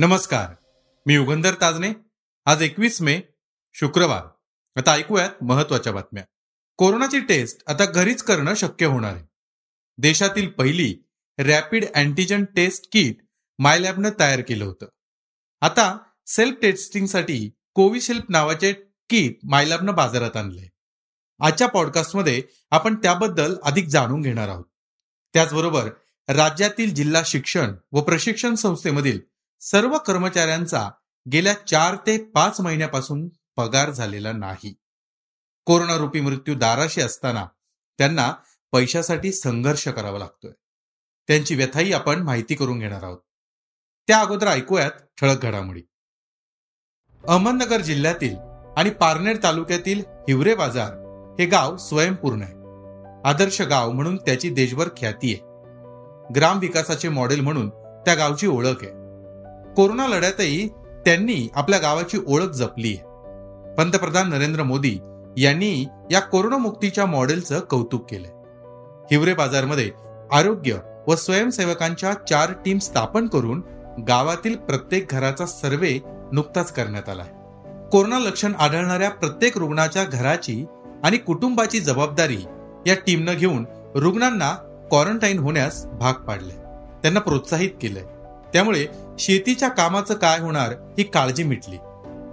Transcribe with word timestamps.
नमस्कार. 0.00 0.54
मी 1.06 1.14
युगंधर 1.14 1.54
ताजने 1.60 1.92
आज 2.46 2.62
एकवीस 2.62 3.02
मे 3.02 3.20
शुक्रवार. 3.72 4.24
आता 4.76 4.92
ऐकूयात 4.92 5.44
महत्त्वाच्या 5.44 5.92
बातम्या. 5.92 6.24
कोरोनाची 6.76 7.20
टेस्ट 7.20 7.62
आता 7.66 7.84
घरीच 7.84 8.22
करणं 8.22 8.54
शक्य 8.54 8.86
होणार 8.86 9.14
आहे. 9.14 9.24
देशातील 9.98 10.48
पहिली 10.48 10.96
रॅपिड 11.38 11.84
अँटीजन 11.94 12.44
टेस्ट 12.44 12.92
किट 12.92 13.16
मायलॅबनं 13.58 14.10
तयार 14.20 14.40
केलं 14.40 14.64
होतं. 14.64 14.86
आता 15.60 15.98
सेल्फ 16.26 16.54
टेस्टिंगसाठी 16.62 17.50
कोविशिल्ड 17.74 18.22
नावाचे 18.28 18.72
किट 19.08 19.38
मायलॅबनं 19.44 19.94
बाजारात 19.94 20.36
आणले 20.36 20.68
आजच्या 21.40 21.68
पॉडकास्टमध्ये 21.68 22.42
आपण 22.70 22.94
त्याबद्दल 22.94 23.56
अधिक 23.62 23.88
जाणून 23.88 24.22
घेणार 24.22 24.48
आहोत. 24.48 24.64
त्याचबरोबर 25.34 25.90
राज्यातील 26.28 26.94
जिल्हा 26.94 27.22
शिक्षण 27.26 27.74
व 27.92 28.00
प्रशिक्षण 28.00 28.54
संस्थेमधील 28.54 29.20
सर्व 29.60 29.98
कर्मचाऱ्यांचा 29.98 30.90
गेल्या 31.32 31.54
चार 31.66 31.94
ते 31.94 32.24
पाच 32.24 32.60
महिन्यापासून 32.60 33.28
पगार 33.56 33.90
झालेला 33.90 34.32
नाही. 34.32 34.74
कोरोना 35.66 35.96
रूपी 35.96 36.20
मृत्यू 36.20 36.54
दाराशी 36.54 37.00
असताना 37.00 37.46
त्यांना 37.98 38.34
पैशासाठी 38.72 39.32
संघर्ष 39.32 39.88
करावा 39.88 40.18
लागतोय. 40.18 40.50
त्यांची 41.28 41.54
व्यथाही 41.54 41.92
आपण 41.92 42.22
माहिती 42.22 42.54
करून 42.54 42.78
घेणार 42.78 43.02
आहोत. 43.02 43.18
त्या 44.08 44.20
अगोदर 44.20 44.46
ऐकूयात 44.46 44.90
ठळक 45.20 45.42
घडामोडी. 45.42 45.82
अहमदनगर 47.28 47.80
जिल्ह्यातील 47.80 48.36
आणि 48.76 48.90
पारनेर 48.90 49.36
तालुक्यातील 49.42 50.04
हिवरे 50.08 50.54
बाजार 50.54 50.92
हे 51.40 51.46
गाव 51.46 51.76
स्वयंपूर्ण 51.76 52.42
आहे. 52.42 52.54
आदर्श 53.28 53.60
गाव 53.60 53.90
म्हणून 53.90 54.16
त्याची 54.16 54.50
देशभर 54.50 54.88
ख्याती 54.96 55.34
आहे. 55.34 55.42
ग्राम 56.32 56.58
विकासाचे 56.58 57.08
मॉडेल 57.08 57.40
म्हणून 57.40 57.70
त्या 58.04 58.14
गावची 58.14 58.46
ओळख 58.46 58.82
आहे. 58.82 58.99
कोरोना 59.76 60.06
लढ्यातही 60.08 60.68
त्यांनी 61.04 61.48
आपल्या 61.54 61.78
गावाची 61.78 62.18
ओळख 62.26 62.50
जपली 62.50 62.96
पंतप्रधान 63.78 64.28
नरेंद्र 64.30 64.62
मोदी 64.62 64.98
यांनी 65.36 65.86
या 66.10 66.20
कोरोनामुक्तीच्या 66.20 67.06
मॉडेलचं 67.06 67.60
कौतुक 67.60 68.10
केलंय. 68.10 68.30
हिवरे 69.10 69.34
बाजारमध्ये 69.34 69.90
आरोग्य 70.32 70.76
व 71.08 71.14
स्वयंसेवकांच्या 71.14 72.12
चार 72.28 72.52
टीम 72.64 72.78
स्थापन 72.78 73.26
करून 73.26 73.62
गावातील 74.08 74.56
प्रत्येक 74.56 75.06
घराचा 75.10 75.46
सर्वे 75.46 75.98
नुकताच 76.32 76.72
करण्यात 76.72 77.08
आलाय 77.08 77.28
कोरोना 77.92 78.18
लक्षण 78.18 78.52
आढळणाऱ्या 78.54 79.10
प्रत्येक 79.10 79.58
रुग्णाच्या 79.58 80.04
घराची 80.04 80.64
आणि 81.04 81.16
कुटुंबाची 81.16 81.80
जबाबदारी 81.80 82.38
या 82.86 82.94
टीमनं 82.94 83.34
घेऊन 83.34 83.66
रुग्णांना 83.94 84.52
क्वारंटाईन 84.90 85.38
होण्यास 85.38 85.86
भाग 85.86 86.12
पाडले 86.12 86.54
त्यांना 87.02 87.20
प्रोत्साहित 87.20 87.70
केलंय. 87.80 88.04
त्यामुळे 88.52 88.86
शेतीच्या 89.18 89.68
कामाचं 89.68 90.14
काय 90.14 90.38
होणार 90.38 90.70
ही 90.70 91.02
काळजी 91.02 91.42
मिटली. 91.42 91.76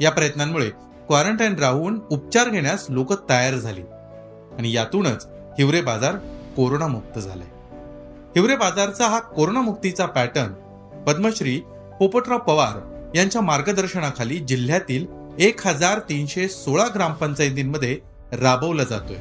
या 0.02 0.12
प्रयत्नांमुळे 0.12 0.70
क्वारंटाईन 1.08 1.56
राहून 1.56 2.00
उपचार 2.12 2.50
घेण्यास 2.50 2.86
लोक 2.90 3.30
तयार 3.30 3.56
झाली. 3.56 3.82
आणि 4.58 4.76
यातूनच 4.76 5.28
हिवरे 5.58 5.82
बाजार 5.82 6.16
कोरोनामुक्त 6.56 7.20
झालाय 7.20 7.48
हिवरे 8.36 8.56
बाजारचा 8.56 9.08
हा 9.08 9.20
कोरोनामुक्तीचा 9.20 10.06
पॅटर्न 10.06 10.54
पद्मश्री 11.04 11.62
पोपटराव 12.00 12.38
पवार 12.38 13.12
यांच्या 13.16 13.42
मार्गदर्शनाखाली 13.42 14.38
जिल्ह्यातील 14.38 15.06
एक 15.40 15.68
हजार 15.68 16.00
तीनशे 16.00 16.48
सोळा 16.48 16.86
ग्रामपंचायतींमध्ये 16.96 18.00
राबवला 18.32 18.84
जातोय. 18.84 19.16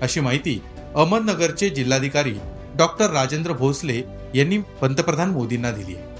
अशी 0.00 0.20
माहिती 0.20 0.62
अहमदनगरचे 0.94 1.68
जिल्हाधिकारी 1.68 2.34
डॉक्टर 2.76 3.10
राजेंद्र 3.10 3.52
भोसले 3.52 4.02
यांनी 4.34 4.58
पंतप्रधान 4.58 5.30
मोदींना 5.30 5.70
दिली 5.70 5.94
आहे. 5.96 6.11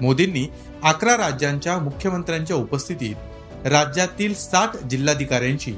मोदींनी 0.00 0.46
अकरा 0.82 1.16
राज्यांच्या 1.16 1.78
मुख्यमंत्र्यांच्या 1.78 2.56
उपस्थितीत 2.56 3.66
राज्यातील 3.66 4.34
साठ 4.34 4.76
जिल्हाधिकाऱ्यांशी 4.76 5.72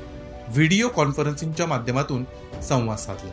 व्हिडिओ 0.49 0.89
कॉन्फरन्सिंगच्या 0.89 1.67
माध्यमातून 1.67 2.25
संवाद 2.63 2.99
साधला. 2.99 3.31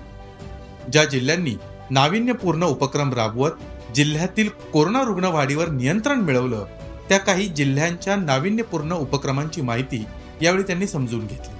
ज्या 0.91 1.05
जिल्ह्यांनी 1.05 1.55
नाविन्यपूर्ण 1.91 2.63
उपक्रम 2.63 3.13
राबवत 3.13 3.51
जिल्ह्यातील 3.95 4.49
कोरोना 4.73 5.01
रुग्णवाढीवर 5.03 5.67
नियंत्रण 5.67 6.19
मिळवलं 6.19 6.65
त्या 7.09 7.17
काही 7.17 7.47
जिल्ह्यांच्या 7.47 8.15
नाविन्यपूर्ण 8.15 8.93
उपक्रमांची 8.93 9.61
माहिती 9.61 10.05
यावेळी 10.41 10.63
त्यांनी 10.63 10.87
समजून 10.87 11.19
घेतली. 11.19 11.55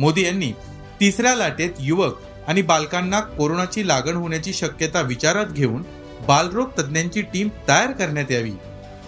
मोदी 0.00 0.24
यांनी 0.24 0.52
तिसऱ्या 1.00 1.34
लाटेत 1.36 1.70
युवक 1.80 2.20
आणि 2.48 2.62
बालकांना 2.62 3.20
कोरोनाची 3.20 3.88
लागण 3.88 4.14
होण्याची 4.14 4.52
शक्यता 4.52 5.00
विचारात 5.00 5.46
घेऊन 5.46 5.82
बालरोग 6.26 6.68
तज्ज्ञांची 6.78 7.22
टीम 7.22 7.48
तयार 7.68 7.90
करण्यात 7.90 8.32
यावी. 8.32 8.52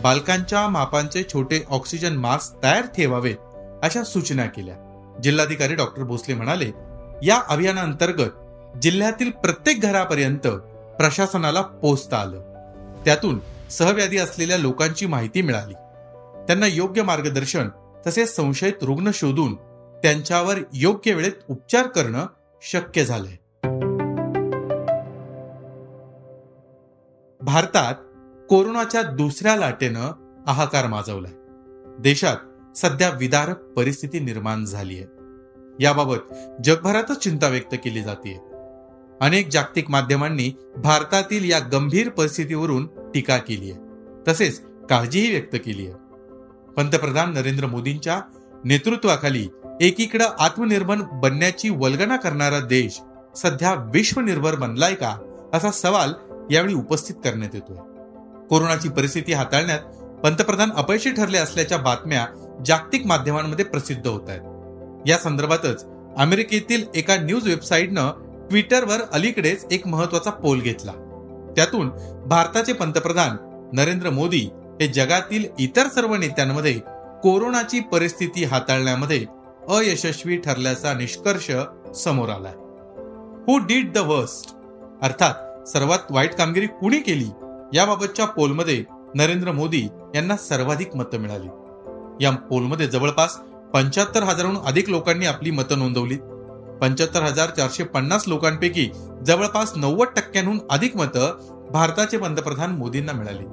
बालकांच्या 0.03 0.69
मापांचे 0.69 1.22
छोटे 1.32 1.65
ऑक्सिजन 1.69 2.16
मास्क 2.16 2.62
तयार 2.62 2.87
ठेवावे 2.87 3.34
अशा 3.82 4.04
सूचना 4.04 4.47
केल्या. 4.47 4.75
जिल्हाधिकारी 5.22 5.75
डॉक्टर 5.75 6.03
भोसले 6.03 6.34
म्हणाले 6.34 6.71
या 7.22 7.43
अभियानाअंतर्गत 7.48 8.31
जिल्ह्यातील 8.82 9.31
प्रत्येक 9.31 9.81
घरापर्यंत 9.81 10.47
प्रशासनाला 10.98 11.60
पोचता 11.60 12.16
आलं. 12.16 12.41
त्यातून 13.04 13.41
सहव्याधी 13.71 14.19
असलेल्या 14.19 14.59
लोकांची 14.59 15.06
माहिती 15.06 15.42
मिळाली. 15.42 15.75
त्यांना 16.47 16.66
योग्य 16.66 17.03
मार्गदर्शन 17.03 17.69
तसेच 18.06 18.37
संशयित 18.37 18.82
रुग्ण 18.82 19.10
शोधून 19.15 19.54
त्यांच्यावर 20.03 20.59
योग्य 20.72 21.15
वेळेत 21.15 21.32
उपचार 21.48 21.87
करणं 21.87 22.27
शक्य 22.62 23.04
झालंय. 23.04 23.40
भारतात 27.43 27.95
कोरोनाच्या 28.49 29.03
दुसऱ्या 29.03 29.56
लाटेनं 29.56 30.12
हाहाकार 30.47 30.87
माजवलाय. 30.87 31.33
देशात 31.99 32.37
सध्या 32.77 33.11
विदारक 33.11 33.59
परिस्थिती 33.59 34.19
निर्माण 34.19 34.65
झाली 34.65 34.97
आहे 34.97 35.06
याबाबत 35.81 36.33
जगभरातच 36.65 37.19
चिंता 37.19 37.49
व्यक्त 37.49 37.75
केली 37.75 38.03
जाते 38.03 38.39
अनेक 39.21 39.49
जागतिक 39.49 39.91
माध्यमांनी 39.91 40.53
भारतातील 40.77 41.51
या 41.51 41.59
गंभीर 41.59 42.09
परिस्थितीवरून 42.09 42.87
टीका 43.15 43.37
केली 43.37 43.71
आहे 43.71 43.81
तसेच 44.28 44.61
काळजीही 44.91 45.31
व्यक्त 45.31 45.65
केली 45.65 45.87
आहे 45.87 45.95
पंतप्रधान 46.77 47.34
नरेंद्र 47.34 47.67
मोदींच्या 47.67 48.21
नेतृत्वाखाली 48.65 49.49
एकीकडं 49.81 50.25
आत्मनिर्भर 50.39 50.97
बनण्याची 51.12 51.71
वल्गना 51.71 52.17
करणारा 52.17 52.61
देश 52.61 53.01
सध्या 53.37 53.75
विश्वनिर्भर 53.75 54.55
बनलाय 54.55 54.95
का 54.95 55.17
असा 55.53 55.71
सवाल 55.71 56.12
यावेळी 56.50 56.75
उपस्थित 56.75 57.15
करण्यात 57.15 57.55
येतोय. 57.55 57.77
कोरोनाची 58.47 58.88
परिस्थिती 58.88 59.33
हाताळण्यात 59.33 59.81
पंतप्रधान 60.25 60.71
अपयशी 60.72 61.11
ठरले 61.11 61.38
असल्याच्या 61.38 61.78
बातम्या 61.78 62.27
जागतिक 62.66 63.06
माध्यमांमध्ये 63.06 63.65
प्रसिद्ध 63.65 64.06
होत 64.06 64.28
आहेत 64.28 64.41
या 65.06 65.19
संदर्भातच 65.19 65.87
अमेरिकेतील 66.16 66.84
एका 66.94 67.16
न्यूज 67.16 67.49
वेबसाईटनं 67.49 68.10
ट्विटरवर 68.50 69.00
अलीकडेच 69.12 69.66
एक 69.71 69.87
महत्त्वाचा 69.87 70.31
पोल 70.31 70.60
घेतला. 70.60 70.93
त्यातून 71.56 71.91
भारताचे 72.27 72.72
पंतप्रधान 72.72 73.37
नरेंद्र 73.72 74.10
मोदी 74.10 74.49
हे 74.81 74.87
जगातील 74.87 75.44
इतर 75.59 75.87
सर्व 75.87 76.15
नेत्यांमध्ये 76.15 76.72
कोरोनाची 77.22 77.81
परिस्थिती 77.81 78.44
हाताळण्यामध्ये 78.44 79.27
अयशस्वी 79.69 80.37
ठरल्याचा 80.37 80.94
निष्कर्ष 80.94 81.50
समोर 81.97 82.28
आलाय. 82.28 82.53
हु 83.47 83.59
डीड 83.59 83.93
द 83.93 83.99
वर्स्ट 83.99 84.56
अर्थात 85.03 85.34
सर्वात 85.72 85.98
वाईट 86.10 86.34
कामगिरी 86.34 86.66
कुणी 86.66 86.98
केली? 86.98 87.28
याबाबतच्या 87.75 88.25
पोलमध्ये 88.25 88.84
नरेंद्र 89.14 89.53
मोदी 89.53 89.88
यांना 90.14 90.36
सर्वाधिक 90.36 90.97
मतं 90.97 91.19
मिळाली. 91.19 91.48
या 92.25 92.31
पोलमध्ये 92.31 92.86
जवळपास 92.86 93.36
पंच्याहत्तर 93.75 94.22
हजारहून 94.22 94.56
अधिक 94.64 94.91
लोकांनी 94.91 95.26
आपली 95.26 95.50
मतं 95.50 95.78
नोंदवली. 95.78 96.16
पंच्याहत्तर 96.80 97.22
हजार 97.22 97.50
चारशे 97.50 97.84
पन्नास 97.84 98.28
लोकांपैकी 98.28 98.91
जवळपास 99.27 99.72
नव्वद 99.77 100.06
टक्क्यांहून 100.16 100.59
अधिक 100.71 100.97
मतं 100.97 101.39
भारताचे 101.71 102.18
पंतप्रधान 102.18 102.71
मोदींना 102.71 103.12
मिळाली. 103.12 103.45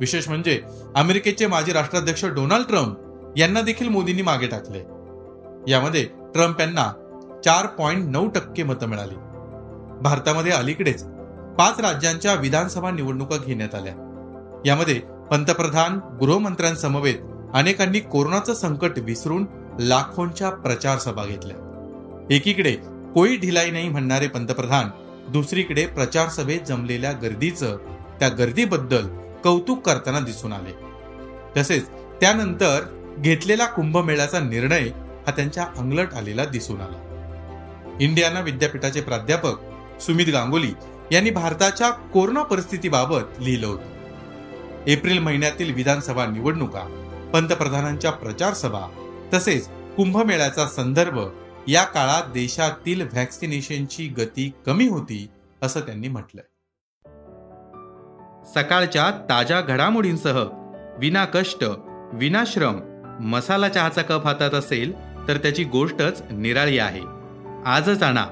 विशेष 0.00 0.28
म्हणजे 0.28 0.62
अमेरिकेचे 0.96 1.46
माजी 1.46 1.72
राष्ट्राध्यक्ष 1.72 2.24
डोनाल्ड 2.24 2.66
ट्रम्प 2.66 2.96
यांना 3.36 3.60
देखील 3.60 3.88
मोदींनी 3.88 4.22
मागे 4.22 4.46
टाकले. 4.46 4.78
यामध्ये 5.72 6.04
ट्रम्प 6.04 6.60
यांना 6.60 6.92
चार 7.44 7.66
पॉइंट 7.66 8.10
नऊ 8.10 8.28
टक्के 8.28 8.62
मतं 8.62 8.86
मिळाली. 8.86 9.14
भारतामध्ये 10.02 10.52
अलीकडेच 10.52 11.04
पाच 11.58 11.80
राज्यांच्या 11.80 12.34
विधानसभा 12.34 12.90
निवडणुका 12.90 13.36
घेण्यात 13.36 13.74
आल्या. 13.74 13.92
यामध्ये 14.66 15.00
पंतप्रधान 15.30 16.00
गृहमंत्र्यांसमवेत 16.20 17.14
अनेकांनी 17.54 18.00
कोरोनाचं 18.00 18.54
संकट 18.54 18.90
विसरून 18.96 19.46
लाखोंच्या 19.80 20.50
प्रचार 20.50 20.98
सभा 20.98 21.24
घेतल्या. 21.24 21.56
एकीकडे 22.30 22.76
कोई 23.14 23.36
ढिलाई 23.36 23.70
नाही 23.70 23.88
म्हणणारे 23.88 24.28
पंतप्रधान 24.28 24.88
दुसरीकडे 25.28 25.86
प्रचार 25.86 26.28
सभेत 26.28 26.60
जमलेल्या 26.60 27.12
गर्दीचं 27.12 27.76
त्या 28.20 28.28
गर्दीबद्दल 28.28 29.06
कौतुक 29.44 29.86
करताना 29.86 30.20
दिसून 30.20 30.52
आले. 30.52 30.74
तसेच 31.56 31.88
त्यानंतर 32.20 32.80
घेतलेला 33.18 33.66
कुंभमेळ्याचा 33.66 34.40
निर्णय 34.40 34.88
हा 35.26 35.30
त्यांच्या 35.30 35.64
अंगलट 35.78 36.14
आलेला 36.14 36.44
दिसून 36.44 36.80
आला. 36.80 37.06
इंडियाना 38.00 38.40
विद्यापीठाचे 38.40 39.00
प्राध्यापक 39.00 39.54
सुमित 40.00 40.26
गांगुली 40.32 40.72
यांनी 41.12 41.30
भारताच्या 41.30 41.90
कोरोना 41.90 42.42
परिस्थितीबाबत 42.42 43.40
लिहिलं 43.40 43.66
होतं. 43.66 44.86
एप्रिल 44.86 45.18
महिन्यातील 45.18 45.74
विधानसभा 45.74 46.26
निवडणुका 46.26 46.84
पंतप्रधानांच्या 47.32 48.10
प्रचार 48.10 48.54
सभा 48.54 48.86
तसेच 49.34 49.68
कुंभमेळ्याचा 49.96 50.66
संदर्भ 50.66 51.18
या 51.68 51.84
काळात 51.84 52.22
देशातील 52.32 53.02
व्हॅक्सिनेशनची 53.02 54.08
गती 54.08 54.52
कमी 54.66 54.88
होती 54.88 55.30
असं 55.62 55.80
त्यांनी 55.80 56.08
म्हटलंय. 56.08 56.44
सकाळच्या 58.54 59.10
ताज्या 59.10 59.60
घडामोडींसह 59.60 60.44
विना 60.98 61.24
कष्ट 61.24 61.64
विनाश्रम 62.12 62.80
मसाला 63.20 63.68
चहाचा 63.68 64.02
कप 64.02 64.26
हातात 64.26 64.50
असेल 64.50 64.92
तर 65.28 65.36
त्याची 65.36 65.64
गोष्टच 65.64 66.22
निराळी 66.32 66.78
आहे. 66.78 67.02
आजच 67.66 68.02
आणा 68.02 68.24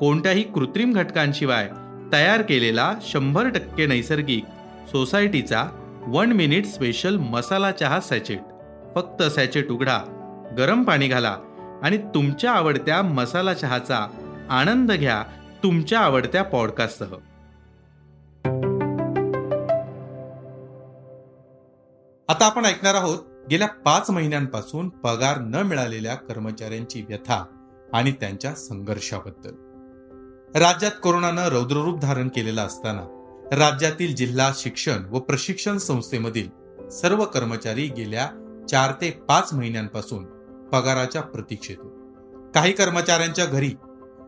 कोणत्याही 0.00 0.42
कृत्रिम 0.42 0.92
घटकांशिवाय 0.92 1.70
तयार 2.12 2.42
केलेला 2.42 2.94
शंभर 3.02 3.48
टक्के 3.48 3.86
नैसर्गिक 3.86 4.44
सोसायटीचा 4.90 5.64
वन 6.06 6.32
मिनिट 6.32 6.66
स्पेशल 6.66 7.16
मसाला 7.16 7.70
चहा 7.72 8.00
सॅचेट. 8.00 8.40
फक्त 8.94 9.22
सॅचेट 9.22 9.70
उघडा 9.70 10.00
गरम 10.58 10.82
पाणी 10.82 11.08
घाला 11.08 11.36
आणि 11.82 11.98
तुमच्या 11.98 12.52
आवडत्या 12.52 13.02
मसाला 13.02 13.54
चहाचा 13.54 14.06
आनंद 14.50 14.92
घ्या 14.92 15.22
तुमच्या 15.62 16.00
आवडत्या 16.00 16.42
पॉडकास्टसह. 16.42 17.14
आता 22.28 22.46
आपण 22.46 22.64
ऐकणार 22.64 22.94
आहोत 22.94 23.18
गेल्या 23.50 23.68
पाच 23.68 24.10
महिन्यांपासून 24.10 24.88
पगार 24.88 25.38
न 25.38 25.54
मिळालेल्या 25.54 26.14
कर्मचाऱ्यांची 26.14 27.02
व्यथा 27.08 27.44
आणि 27.92 28.12
त्यांच्या 28.12 28.54
संघर्षाबद्दल. 28.54 29.73
राज्यात 30.56 30.90
कोरोनानं 31.02 31.48
रौद्ररूप 31.48 32.00
धारण 32.00 32.28
केलेलं 32.28 32.66
असताना 32.66 33.02
राज्यातील 33.52 34.14
जिल्हा 34.14 34.52
शिक्षण 34.56 35.04
व 35.10 35.18
प्रशिक्षण 35.18 35.78
संस्थेमधील 35.78 36.48
सर्व 36.88 37.24
कर्मचारी 37.24 37.88
गेल्या 37.88 38.28
चार 38.70 38.92
ते 39.00 39.10
पाच 39.10 39.52
महिन्यांपासून 39.52 40.24
पगाराच्या 40.72 41.22
प्रतीक्षेत 41.22 41.76
काही 42.54 42.72
कर्मचाऱ्यांच्या 42.72 43.44
घरी 43.44 43.68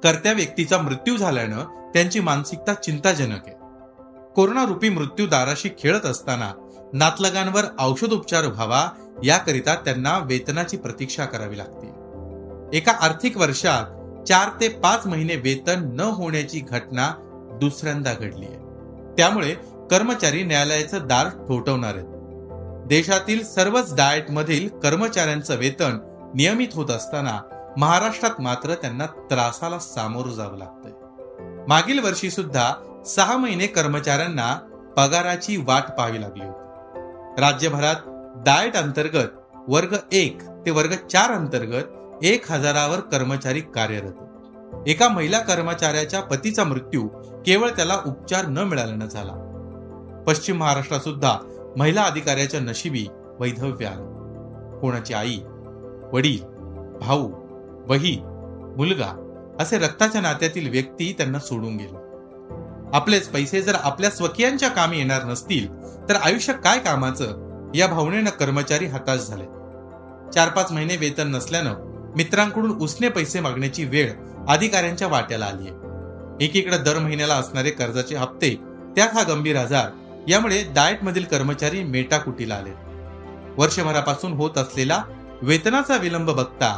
कर्त्या 0.03 0.33
व्यक्तीचा 0.33 0.79
मृत्यू 0.79 1.17
झाल्यानं 1.17 1.91
त्यांची 1.95 2.21
मानसिकता 2.21 2.75
चिंताजनक 2.75 3.47
आहे. 3.47 3.55
कोरोना 4.35 4.65
रूपी 4.65 4.89
मृत्यू 4.89 5.27
दाराशी 5.27 5.69
खेळत 5.79 6.07
असताना 6.07 6.53
नातलगांवर 6.93 7.65
औषधोपचार 7.79 8.47
व्हावा 8.47 8.89
याकरिता 9.25 9.75
त्यांना 9.75 10.19
वेतनाची 10.19 10.77
प्रतीक्षा 10.77 11.25
करावी 11.25 11.59
लागते. 11.59 11.87
एका 12.77 12.93
आर्थिक 12.93 13.37
वर्षात 13.37 13.96
चार 14.29 14.49
ते 14.61 14.69
पाच 14.69 15.07
महिने 15.07 15.37
वेतन 15.37 15.91
न 15.93 16.01
होण्याची 16.01 16.61
घटना 16.61 17.15
दुसऱ्यांदा 17.61 18.13
घडली 18.15 18.47
आहे. 18.47 18.57
त्यामुळे 19.17 19.55
कर्मचारी 19.91 20.43
न्यायालयाचं 20.43 20.99
दार 21.07 21.29
ठोठवणार 21.29 21.95
आहेत. 21.95 22.07
देशातील 22.87 23.45
सर्वच 23.45 23.97
डाएट 23.97 24.31
मधील 24.31 24.69
कर्मचाऱ्यांचं 24.69 25.57
वेतन 25.57 25.99
नियमित 26.35 26.69
होत 26.75 26.91
असताना 26.91 27.41
महाराष्ट्रात 27.77 28.41
मात्र 28.41 28.75
त्यांना 28.75 29.07
त्रासाला 29.07 29.79
सामोरं 29.79 30.31
जावं 30.31 30.59
लागतंय. 30.59 30.93
मागील 31.69 31.99
वर्षी 31.99 32.31
सुद्धा 32.31 32.73
सहा 33.07 33.37
महिने 33.37 33.67
कर्मचाऱ्यांना 33.67 34.55
पगाराची 34.97 35.57
वाट 35.57 35.83
पाहावी 35.99 36.21
लागली 36.21 36.45
होती. 36.45 36.63
राज्यभरात 37.41 37.97
डाएट 38.47 38.77
अंतर्गत 38.77 39.29
वर्ग 39.69 39.97
एक 40.13 40.39
ते 40.67 40.71
वर्ग 40.71 40.93
चार 41.13 41.33
अंतर्गत 41.33 41.85
एक 42.23 42.53
हजारावर 42.53 43.01
कर्मचारी 43.01 43.61
कार्यरत. 43.61 44.13
एका 44.87 45.09
महिला 45.09 45.39
कर्मचाऱ्याच्या 45.39 46.21
पतीचा 46.21 46.65
मृत्यू 46.65 47.09
केवळ 47.47 47.69
त्याला 47.69 47.99
उपचार 48.07 48.47
न 48.47 48.59
मिळाल्यानं 48.59 49.07
झाला. 49.07 49.33
पश्चिम 50.27 50.57
महाराष्ट्रात 50.57 51.01
सुद्धा 51.01 51.39
महिला 51.77 52.03
अधिकाऱ्याच्या 52.03 52.61
नशिबी 52.61 53.07
वैधव्य 53.41 53.87
आलं. 53.87 54.79
कोणाची 54.79 55.15
आई 55.15 55.39
वडील 56.13 56.45
भाऊ 56.99 57.29
बहीण 57.89 58.19
मुलगा 58.77 59.23
असे 59.61 59.79
रक्ताच्या 59.79 60.21
नात्यातील 60.21 60.71
व्यक्ती 60.71 61.15
त्यांना 61.19 61.39
सोडून 61.39 61.77
गेले. 61.77 61.97
आपलेच 62.97 63.29
पैसे 63.29 63.63
जर 63.63 63.75
आपल्या 63.83 64.11
स्वकीयांच्या 64.11 64.69
कामी 64.69 64.99
येणार 64.99 65.25
नसतील 65.25 65.69
तर 66.09 66.15
आयुष्य 66.15 66.53
काय 66.53 66.79
कामाचं? 66.79 67.27
या 67.75 67.87
भावनेनं 67.87 68.31
कर्मचारी 68.31 68.87
हताश 68.87 69.19
झाले. 69.19 69.45
चार 70.33 70.49
पाच 70.49 70.73
महिने 70.73 70.97
वेतन 70.97 71.29
नसल्यानं 71.29 71.86
मित्रांकडून 72.17 72.71
उसने 72.71 73.09
पैसे 73.09 73.41
मागण्याची 73.41 73.85
वेळ 73.85 74.13
अधिकाऱ्यांच्या 74.49 75.09
वाट्याला 75.09 75.47
आली 75.47 75.69
आहे. 75.69 76.45
एकीकडे 76.45 76.77
दर 76.79 76.99
महिन्याला 76.99 77.35
असणारे 77.35 77.71
कर्जाचे 77.71 78.17
हप्ते 78.17 78.55
त्यात 78.97 79.09
हा 79.15 79.23
गंभीर 79.23 79.57
आजार 79.57 79.91
यामुळे 80.29 80.63
डाएट 80.75 81.03
मधील 81.05 81.25
कर्मचारी 81.25 81.83
मेटाकुटीला 81.83 82.55
आले. 82.55 82.71
वर्षभरापासून 83.57 84.33
होत 84.33 84.59
असलेला 84.59 85.03
वेतनाचा 85.43 85.97
विलंब 85.97 86.31
बघता 86.31 86.71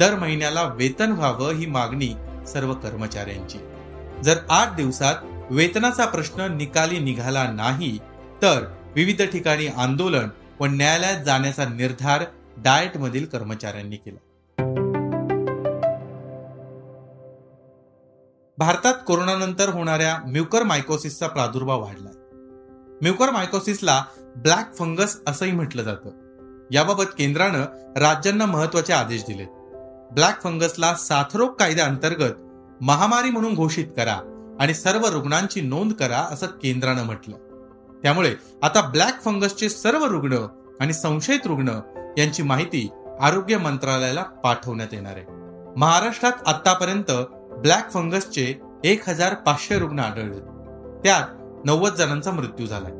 दर 0.00 0.14
महिन्याला 0.14 0.62
वेतन 0.62 1.12
व्हावं 1.12 1.52
ही 1.52 1.66
मागणी 1.66 2.12
सर्व 2.46 2.72
कर्मचाऱ्यांची. 2.74 3.58
जर 4.24 4.36
आठ 4.50 4.74
दिवसात 4.76 5.14
वेतनाचा 5.50 6.06
प्रश्न 6.06 6.46
निकाली 6.56 6.98
निघाला 6.98 7.46
नाही 7.50 7.98
तर 8.42 8.64
विविध 8.96 9.22
ठिकाणी 9.22 9.66
आंदोलन 9.66 10.28
व 10.60 10.66
न्यायालयात 10.66 11.24
जाण्याचा 11.24 11.64
निर्धार 11.64 12.24
डाएट 12.56 12.96
मधील 12.96 13.26
कर्मचाऱ्यांनी 13.26 13.96
केला. 13.96 14.18
भारतात 18.58 18.94
कोरोनानंतर 19.06 19.68
होणाऱ्या 19.68 20.18
म्युकर 20.26 20.62
मायकोसिसचा 20.62 21.26
प्रादुर्भाव 21.26 21.82
वाढलाय. 21.82 22.12
म्युकर 23.02 23.30
मायकोसिसला 23.30 24.04
ब्लॅक 24.36 24.76
फंगस 24.78 25.20
असंही 25.26 25.52
म्हटलं 25.52 25.82
जातं. 25.82 26.10
याबाबत 26.70 27.04
केंद्रानं 27.18 27.62
राज्यांना 27.96 28.46
महत्त्वाचे 28.46 28.92
आदेश 28.92 29.22
दिलेत. 29.22 29.46
ब्लॅक 30.12 30.42
फंगसला 30.42 30.94
साथरोग 30.94 31.50
कायद्याअंतर्गत 31.52 32.34
महामारी 32.80 33.30
म्हणून 33.30 33.54
घोषित 33.54 33.86
करा 33.96 34.16
आणि 34.60 34.74
सर्व 34.74 35.06
रुग्णांची 35.06 35.60
नोंद 35.60 35.92
करा 35.92 36.18
असं 36.18 36.46
केंद्रानं 36.46 37.04
म्हटलं 37.04 37.36
त्यामुळे 38.02 38.34
आता 38.62 38.80
ब्लॅक 38.80 39.22
फंगसचे 39.24 39.68
सर्व 39.68 40.04
रुग्ण 40.04 40.46
आणि 40.80 40.92
संशयित 40.92 41.46
रुग्ण 41.46 41.80
यांची 42.18 42.42
माहिती 42.42 42.88
आरोग्य 43.20 43.56
मंत्रालयाला 43.56 44.22
पाठवण्यात 44.22 44.88
येणार 44.92 45.12
आहे. 45.12 45.24
महाराष्ट्रात 45.76 46.32
आतापर्यंत 46.46 47.10
ब्लॅक 47.62 47.90
फंगसचे 47.90 48.60
एक 48.84 49.08
हजार 49.08 49.34
पाचशे 49.34 49.78
रुग्ण 49.78 49.98
आढळले. 49.98 50.40
त्यात 51.04 51.22
नव्वद 51.64 51.94
जणांचा 51.94 52.30
मृत्यू 52.30 52.66
झालाय. 52.66 52.92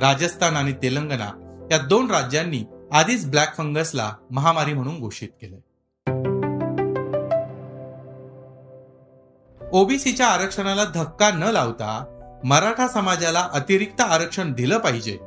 राजस्थान 0.00 0.56
आणि 0.56 0.72
तेलंगणा 0.72 1.28
या 1.70 1.78
दोन 1.78 2.10
राज्यांनी 2.10 2.64
आधीच 2.92 3.30
ब्लॅक 3.30 3.56
फंगसला 3.56 4.12
महामारी 4.30 4.72
म्हणून 4.72 5.00
घोषित 5.00 5.28
केलंय. 5.28 5.58
ओबीसीच्या 9.72 10.26
आरक्षणाला 10.26 10.84
धक्का 10.84 11.30
न 11.30 11.42
लावता 11.42 12.04
मराठा 12.44 12.88
समाजाला 12.88 13.48
अतिरिक्त 13.52 14.00
आरक्षण 14.00 14.52
दिलं 14.52 14.78
पाहिजे 14.78 15.18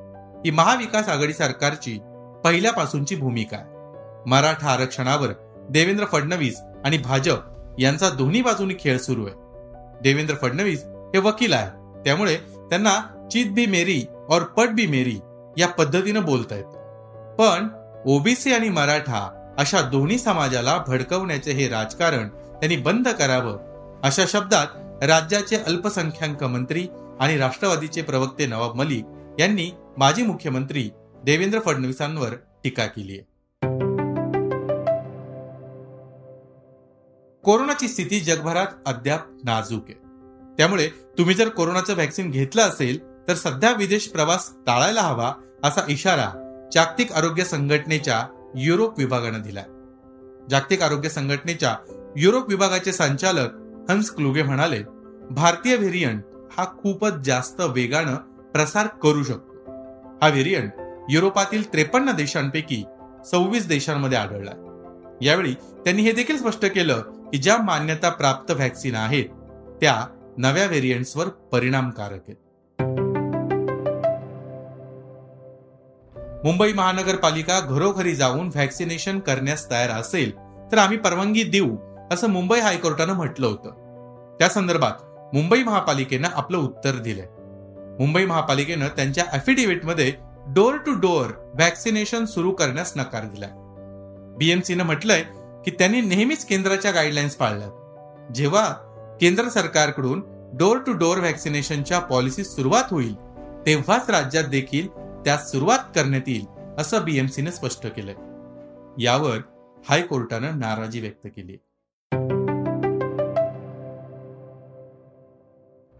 ही 0.45 0.51
महाविकास 0.51 1.09
आघाडी 1.09 1.33
सरकारची 1.33 1.99
पहिल्यापासूनची 2.43 3.15
भूमिका 3.15 3.57
आहे. 3.57 3.65
मराठा 4.29 4.69
आरक्षणावर 4.69 5.27
देवेंद्र 5.69 6.05
फडणवीस 6.05 6.61
आणि 6.85 6.97
भाजप 6.97 7.39
यांचा 7.79 8.09
दोन्ही 8.09 8.41
बाजूनी 8.41 8.73
खेळ 8.79 8.97
सुरू 8.97 9.25
आहे. 9.25 9.35
देवेंद्र 10.01 10.35
फडणवीस 10.35 10.83
हे 10.83 11.19
वकील 11.19 11.53
आहे 11.53 12.01
त्यामुळे 12.03 12.35
त्यांना 12.69 12.99
चित 13.31 13.51
बी 13.51 13.65
मेरी 13.65 14.01
और 14.29 14.41
पट 14.57 14.69
बी 14.69 14.87
मेरी 14.87 15.19
या 15.57 15.67
पद्धतीनं 15.67 16.25
बोलतायत 16.25 16.63
पण 17.39 17.67
ओबीसी 18.05 18.53
आणि 18.53 18.69
मराठा 18.69 19.29
अशा 19.57 19.81
दोन्ही 19.81 20.17
समाजाला 20.17 20.77
भडकवण्याचे 20.87 21.51
हे 21.51 21.67
राजकारण 21.67 22.27
त्यांनी 22.27 22.77
बंद 22.77 23.07
करावं 23.07 23.99
अशा 24.03 24.23
शब्दात 24.27 25.03
राज्याचे 25.03 25.55
अल्पसंख्याक 25.55 26.43
मंत्री 26.43 26.87
आणि 27.19 27.37
राष्ट्रवादीचे 27.37 28.01
प्रवक्ते 28.01 28.45
नवाब 28.45 28.75
मलिक 28.75 29.05
यांनी 29.39 29.69
माजी 29.97 30.23
मुख्यमंत्री 30.23 30.89
देवेंद्र 31.23 31.59
फडणवीसांवर 31.59 32.33
टीका 32.63 32.85
केली 32.85 33.11
आहे. 33.11 33.32
कोरोनाची 37.43 37.87
स्थिती 37.87 38.19
जगभरात 38.19 38.67
अद्याप 38.85 39.19
नाजूक 39.43 39.85
आहे. 39.89 39.95
त्यामुळे 40.57 40.87
तुम्ही 41.17 41.35
जर 41.35 41.49
कोरोनाचं 41.49 41.93
व्हॅक्सिन 41.93 42.29
घेतलं 42.31 42.61
असेल 42.61 42.99
तर 43.27 43.33
सध्या 43.33 43.71
विदेश 43.71 44.07
प्रवास 44.07 44.49
टाळायला 44.67 45.01
हवा 45.01 45.33
असा 45.63 45.81
इशारा 45.89 46.29
जागतिक 46.73 47.11
आरोग्य 47.11 47.43
संघटनेच्या 47.43 48.25
युरोप 48.55 48.99
विभागानं 48.99 49.41
दिलाय. 49.41 49.63
जागतिक 50.49 50.81
आरोग्य 50.81 51.09
संघटनेच्या 51.09 51.75
युरोप 52.17 52.49
विभागाचे 52.49 52.91
संचालक 52.91 53.49
हंस 53.89 54.09
क्लुगे 54.11 54.43
म्हणाले 54.43 54.81
भारतीय 55.29 55.75
व्हेरियंट 55.75 56.23
हा 56.57 56.65
खूपच 56.77 57.13
जास्त 57.13 57.61
वेगानं 57.61 58.15
प्रसार 58.53 58.87
करू 58.87 59.23
शकतो. 59.23 59.53
हा 60.21 60.29
व्हेरियंट 60.29 60.71
युरोपातील 61.09 61.73
त्रेपन्न 61.73 62.11
देशांपैकी 62.11 62.83
सव्वीस 63.31 63.67
देशांमध्ये 63.67 64.17
आढळला 64.17 64.51
यावेळी 65.21 65.53
त्यांनी 65.53 66.01
हे 66.01 66.11
देखील 66.11 66.37
स्पष्ट 66.37 66.65
केलं 66.65 67.01
की 67.33 67.39
ज्या 67.39 67.57
मान्यता 67.57 68.09
प्राप्त 68.09 68.51
व्हॅक्सिन 68.51 68.95
आहेत 68.95 69.25
त्या 69.81 70.07
नव्या 70.37 70.65
व्हेरियंट्सवर 70.65 71.27
परिणामकारक 71.27 72.19
आहेत. 72.27 72.35
मुंबई 76.45 76.73
महानगरपालिका 76.73 77.59
घरोघरी 77.59 78.15
जाऊन 78.15 78.47
व्हॅक्सिनेशन 78.47 79.19
करण्यास 79.19 79.71
तयार 79.71 79.89
असेल 79.89 80.35
तर 80.71 80.77
आम्ही 80.77 80.97
परवानगी 80.97 81.43
देऊ 81.43 81.75
असं 82.11 82.29
मुंबई 82.29 82.59
हायकोर्टानं 82.59 83.13
म्हटलं 83.13 83.47
होतं. 83.47 84.35
त्या 84.39 84.49
संदर्भात 84.49 85.03
मुंबई 85.35 85.63
महापालिकेनं 85.63 86.27
आपलं 86.33 86.57
उत्तर 86.57 86.91
दिलंय. 86.91 87.27
मुंबई 87.99 88.25
महापालिकेनं 88.25 88.87
त्यांच्या 88.87 89.23
अफिडेव्हिटमध्ये 89.33 90.13
डोअर 90.47 90.77
टू 90.77 90.91
डोअर 90.93 91.51
व्हॅक्सिनेशन 91.53 92.25
सुरू 92.25 92.51
करण्यास 92.51 92.93
नकार 92.95 93.23
दिलाय. 93.23 93.49
बीएमसीनं 94.37 94.83
म्हटलंय 94.83 95.23
की 95.65 95.71
त्यांनी 95.71 96.01
नेहमीच 96.01 96.45
केंद्राच्या 96.45 96.91
गाईडलाईन्स 96.91 97.35
पाळल्यात. 97.35 97.71
जेव्हा 98.33 98.73
केंद्र 99.21 99.49
सरकारकडून 99.49 100.23
डोअर 100.57 100.77
टू 100.77 100.93
डोअर 100.93 101.19
व्हॅक्सिनेशनच्या 101.19 101.99
पॉलिसी 101.99 102.43
सुरुवात 102.43 102.83
होईल 102.91 103.15
तेव्हाच 103.65 104.09
राज्यात 104.09 104.43
देखील 104.43 104.87
त्यास 105.25 105.51
सुरुवात 105.51 105.79
करण्यात 105.95 106.21
येईल 106.27 106.45
असं 106.77 107.03
बीएमसीने 107.03 107.51
स्पष्ट 107.51 107.87
केलंय. 107.87 108.15
यावर 109.03 109.37
हायकोर्टानं 109.89 110.59
नाराजी 110.59 110.99
व्यक्त 110.99 111.27
केली 111.35 111.57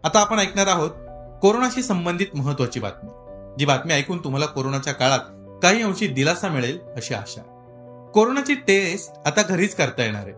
आता 0.03 0.20
आपण 0.20 0.39
ऐकणार 0.39 0.67
आहोत 0.67 0.91
कोरोनाशी 1.41 1.84
संबंधित 1.84 2.27
महत्वाची 2.34 2.79
बातमी 2.79 3.10
जी 3.60 3.65
बातमी 3.65 3.93
ऐकून 3.93 4.24
तुम्हाला 4.24 4.46
कोरोनाच्या 4.46 4.93
काळात 4.93 5.20
काही 5.63 5.82
अंशी 5.82 6.08
दिलासा 6.08 6.48
मिळेल 6.48 6.79
अशी 6.96 7.13
आशा. 7.13 7.53
कोरोनाची 8.13 8.55
टेस्ट 8.55 9.13
आता 9.25 9.41
घरीच 9.41 9.75
करता 9.75 10.03
येणार 10.03 10.22
आहे. 10.22 10.34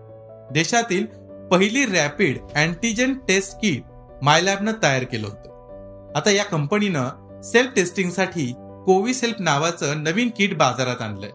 देशातील 0.51 1.05
पहिली 1.51 1.85
रॅपिड 1.85 2.37
अँटीजेन 2.55 3.13
टेस्ट 3.13 3.53
किट 3.61 3.83
मायलॅबनं 4.21 4.71
तयार 4.83 5.03
केलं 5.03 5.27
होतं. 5.27 6.11
आता 6.15 6.31
या 6.31 6.43
कंपनीनं 6.43 7.41
सेल्फ 7.41 7.71
टेस्टिंगसाठी 7.75 8.53
कोविसेल्फ 8.85 9.35
नावाचं 9.39 10.03
नवीन 10.03 10.29
किट 10.37 10.57
बाजारात 10.57 11.01
आणलंय. 11.01 11.29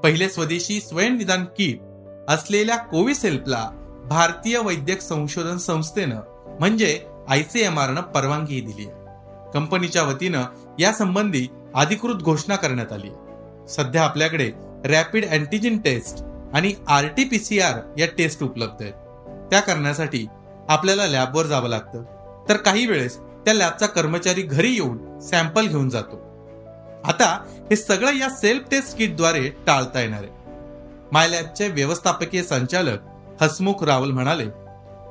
पहिले 0.00 0.28
स्वदेशी 0.28 0.80
स्वयंनिदान 0.80 1.44
किट 1.44 1.80
असलेल्या 2.28 2.76
कोविसेल्फला 2.76 3.68
भारतीय 4.04 4.58
वैद्यक 4.58 5.00
संशोधन 5.00 5.56
संस्थेनं 5.56 6.20
म्हणजे 6.60 7.04
आयसीएमआरनं 7.28 8.00
परवानगी 8.00 8.60
दिली 8.60 8.86
आहे. 8.88 9.06
कंपनीच्या 9.54 10.02
वतीनं 10.02 10.44
यासंबंधी 10.78 11.48
अधिकृत 11.74 12.14
घोषणा 12.14 12.56
करण्यात 12.56 12.92
आली 12.92 13.08
आहे. 13.08 13.16
सध्या 13.68 14.04
आपल्याकडे 14.04 14.52
रॅपिड 14.84 15.28
अँटीजेन 15.28 15.78
टेस्ट 15.78 16.24
आणि 16.54 16.74
आरटीपीसीआर 16.88 17.78
या 17.98 18.06
टेस्ट 18.18 18.42
उपलब्ध 18.42 18.82
आहेत. 18.82 18.92
त्या 19.50 19.60
करण्यासाठी 19.60 20.26
आपल्याला 20.68 21.06
लॅबवर 21.06 21.46
जावं 21.46 21.68
लागतं. 21.68 22.02
तर 22.48 22.56
काही 22.56 22.86
वेळेस 22.86 23.18
त्या 23.18 23.54
लॅबचा 23.54 23.86
कर्मचारी 23.86 24.42
घरी 24.42 24.72
येऊन 24.72 25.20
सॅम्पल 25.20 25.66
घेऊन 25.66 25.88
जातो. 25.88 26.16
आता 27.04 27.44
हे 27.48 27.76
सगळं 27.76 28.12
या 28.12 28.28
सेल्फ 28.28 28.62
टेस्ट 28.70 28.98
किटद्वारे 28.98 29.48
टाळता 29.48 30.00
येणार 30.00 30.22
आहे. 30.22 30.30
माय 31.12 31.28
लॅबचे 31.28 31.68
व्यवस्थापकीय 31.68 32.42
संचालक 32.42 32.98
हसमुख 33.40 33.82
रावल 33.82 34.10
म्हणाले 34.10 34.44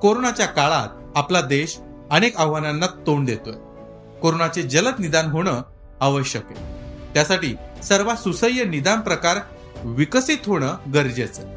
कोरोनाच्या 0.01 0.45
काळात 0.45 0.87
आपला 1.15 1.41
देश 1.41 1.79
अनेक 2.11 2.37
आव्हानांना 2.37 2.87
तोंड 2.87 3.27
देतोय. 3.27 3.53
कोरोनाचे 4.21 4.61
जलद 4.61 4.93
निदान 4.99 5.25
होणं 5.25 5.61
आवश्यक 6.01 6.43
आहे. 6.45 6.81
त्यासाठी 7.13 7.55
सर्वात 7.83 8.15
सुसह्य 8.15 8.63
निदान 8.63 8.99
प्रकार 8.99 9.37
विकसित 9.83 10.37
होणं 10.45 10.77
गरजेचं. 10.93 11.55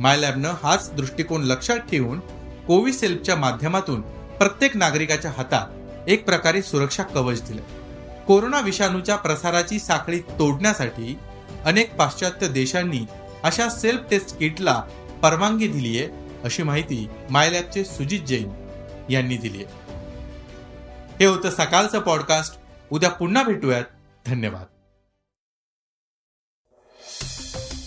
मायलॅबनं 0.00 0.54
हाच 0.62 0.94
दृष्टिकोन 0.94 1.42
लक्षात 1.42 1.76
ठेवून 1.76 2.18
कोविसेल्फच्या 2.66 3.36
माध्यमातून 3.36 4.00
प्रत्येक 4.38 4.76
नागरिकाच्या 4.76 5.30
हातात 5.36 5.66
एक 6.08 6.24
प्रकारे 6.24 6.62
सुरक्षा 6.62 7.02
कवच 7.02 7.42
दिलं. 7.42 7.62
कोरोना 8.24 8.60
विषाणूच्या 8.60 9.16
प्रसाराची 9.16 9.78
साखळी 9.78 10.18
तोडण्यासाठी 10.18 11.18
अनेक 11.64 11.94
पाश्चात्य 11.94 12.48
देशांनी 12.48 13.00
अशा 13.42 13.68
सेल्फ 13.68 14.00
टेस्ट 14.10 14.38
किटला 14.38 14.82
परवानगी 15.22 15.68
दिली 15.68 15.98
आहे 15.98 16.08
अशी 16.44 16.62
माहिती 16.62 17.08
मायलॅबचे 17.30 17.84
सुजित 17.84 18.20
जैन 18.20 18.50
यांनी 19.10 19.36
दिली 19.36 19.64
आहे 19.64 19.74
हे 21.20 21.26
होतं 21.26 21.50
सकाळचं 21.50 21.98
पॉडकास्ट. 22.00 22.58
उद्या 22.90 23.10
पुन्हा 23.10 23.42
भेटूयात. 23.42 23.84
धन्यवाद. 24.26 24.73